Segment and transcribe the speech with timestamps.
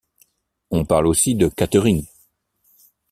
[0.71, 2.07] On parle aussi de catering.